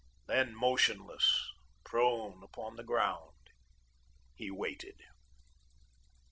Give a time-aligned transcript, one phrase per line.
[0.25, 1.47] Then motionless,
[1.83, 3.51] prone upon the ground,
[4.33, 4.97] he waited.